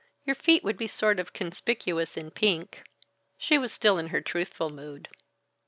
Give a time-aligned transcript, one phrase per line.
[0.25, 2.87] Your feet would be sort of conspicuous in pink."
[3.37, 5.09] She was still in her truthful mood.